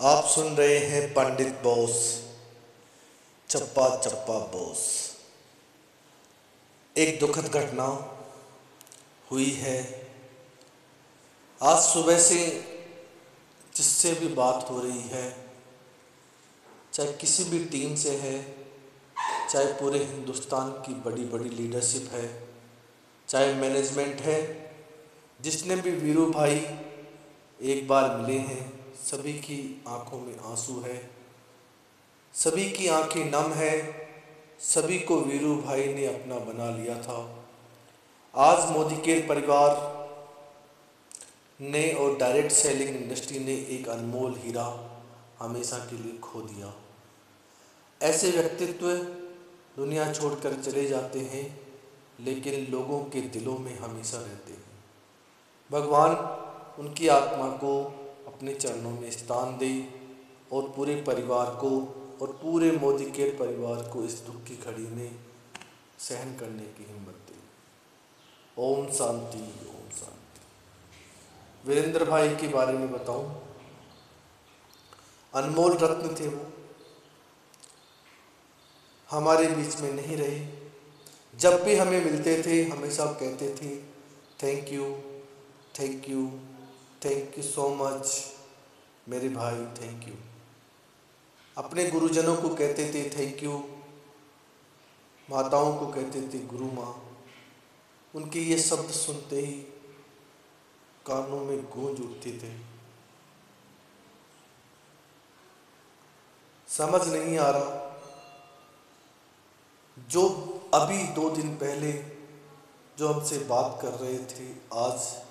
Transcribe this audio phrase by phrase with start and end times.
[0.00, 1.92] आप सुन रहे हैं पंडित बोस,
[3.48, 4.82] चप्पा चप्पा बोस।
[6.96, 7.86] एक दुखद घटना
[9.30, 9.78] हुई है।
[11.62, 12.44] आज सुबह से
[13.76, 15.36] जिससे भी बात हो रही है,
[16.92, 18.44] चाहे किसी भी टीम से है,
[19.50, 22.28] चाहे पूरे हिंदुस्तान की बड़ी बड़ी लीडरशिप है,
[23.28, 24.40] चाहे मैनेजमेंट है,
[25.40, 26.66] जिसने भी वीरू भाई
[27.64, 31.10] एक बार मिले हैं सभी की आँखों में आँसू है।
[32.34, 34.06] सभी की आँखें नम है।
[34.60, 37.44] सभी को वीरू भाई ने अपना बना लिया था।
[38.34, 39.96] आज मोदी के परिवार
[41.60, 44.98] ने और डायरेक्ट सेलिंग इंडस्ट्री ने एक अनमोल हीरा
[45.38, 46.74] हमेशा के लिए खो दिया।
[48.02, 48.92] ऐसे व्यक्तित्व
[49.76, 51.60] दुनिया छोड़कर चले जाते हैं,
[52.20, 54.64] लेकिन लोगों के दिलों में हमेशा रहते हैं।
[55.72, 56.12] भगवान
[56.82, 60.00] उनकी आत्मा को अपने चरणों में स्थान दे
[60.52, 65.16] और पूरे परिवार को और पूरे मोदी के परिवार को इस दुख की घड़ी में
[65.98, 67.36] सहन करने की हिम्मत दे।
[68.58, 70.40] ओम शांति ओम शांति।
[71.68, 73.42] वीरेंद्र भाई के बारे में बताऊँ।
[75.34, 76.46] अनमोल रत्न थे वो।
[79.10, 80.48] हमारे बीच में नहीं रहे।
[81.38, 83.76] जब भी हमें मिलते थे, हमेशा कहते थे
[84.42, 84.96] thank you
[85.80, 86.40] thank you
[87.04, 88.34] thank you so much
[89.08, 90.14] मेरे भाई थैंक यू
[91.56, 93.62] अपने गुरुजनों को कहते थे थैंक यू
[95.28, 96.92] माताओं को कहते थे, गुरु माँ.
[98.14, 99.52] उनके ये शब्द सुनते ही
[101.06, 102.50] कानों में गूंज उठते थे.
[106.68, 107.82] समझ नहीं आ रहा,
[109.96, 110.28] जो
[110.74, 111.92] अभी दो दिन पहले
[112.98, 115.25] जो हमसे बात कर रहे थे, आज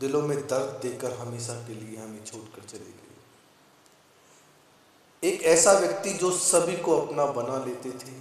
[0.00, 3.06] दिलों में दर्द देकर हमेशा के लिए हमें छोड़कर चले गए।
[5.22, 8.12] एक ऐसा व्यक्ति जो सभी को अपना बना लेते थे,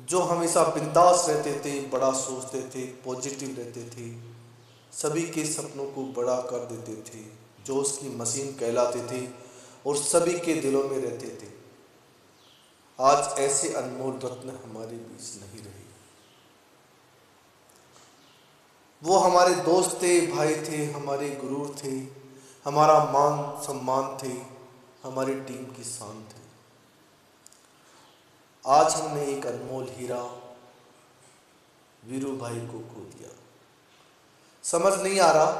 [0.00, 4.16] जो हमेशा बिंदास रहते थे, बड़ा सोचते थे पॉजिटिव रहते थे,
[4.92, 7.24] सभी के सपनों को बड़ा कर देते थे,
[7.64, 9.28] जो उसकी मशीन कहलाते थे
[9.86, 11.48] और सभी के दिलों में रहते थे।
[12.98, 15.86] आज ऐसे अनमोल रत्न हमारे बीच नहीं रहे।
[19.02, 21.98] वो हमारे दोस्त थे, भाई थे, हमारे गुरु थे,
[22.64, 24.42] हमारा मान सम्मान थे,
[25.02, 26.46] हमारी टीम की शान थे।
[28.66, 30.22] आज हमने एक अनमोल हीरा,
[32.04, 33.30] वीरू भाई को खो दिया।
[34.62, 35.50] समझ नहीं आ रहा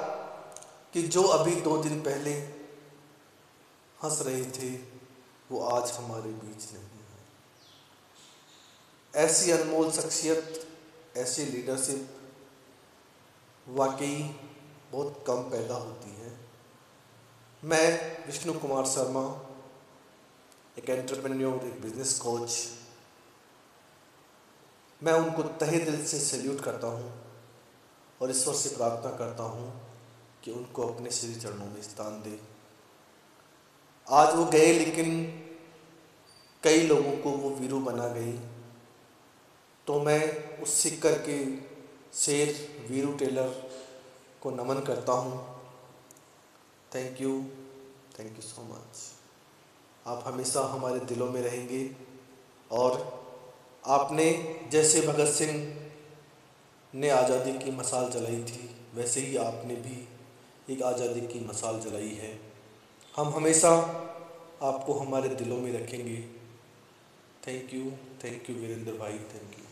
[0.93, 2.35] कि जो अभी दो दिन पहले
[4.03, 4.71] हंस रहे थे,
[5.51, 7.25] वो आज हमारे बीच नहीं है।
[9.25, 10.69] ऐसी अनमोल शख्सियत,
[11.17, 12.16] ऐसी लीडरशिप
[13.67, 14.17] वाकई
[14.93, 16.33] बहुत कम पैदा होती है।
[17.63, 19.23] मैं विष्णु कुमार शर्मा,
[20.79, 22.51] एक एंटरप्रेन्योर एक बिज़नेस कोच
[25.03, 27.13] मैं उनको तहे दिल से सैल्यूट करता हूँ
[28.21, 29.73] और ईश्वर से प्रार्थना करता हूँ
[30.45, 32.39] कि उनको अपने श्री चरणों में स्थान दे।
[34.07, 35.25] आज वो गए, लेकिन
[36.63, 38.33] कई लोगों को वो वीरू बना गई।
[39.87, 40.23] तो मैं
[40.59, 41.37] उस सिक्कर के
[42.17, 42.55] शेर
[42.91, 43.49] वीरू टेलर
[44.43, 45.39] को नमन करता हूँ।
[46.95, 47.33] Thank you
[48.19, 49.05] thank you so much
[50.07, 51.85] आप हमेशा हमारे दिलों में रहेंगे
[52.71, 52.99] और
[53.89, 54.27] आपने
[54.73, 55.53] जैसे भगत सिंह
[56.93, 59.97] ने आज़ादी की मसाल जलाई थी, वैसे ही आपने भी
[60.69, 62.33] एक आज़ादी की मसाल जलाई है।
[63.15, 63.71] हम हमेशा
[64.63, 66.21] आपको हमारे दिलों में रखेंगे।
[67.47, 67.91] Thank you
[68.25, 69.19] thank you Virendra भाई.
[69.35, 69.65] Thank you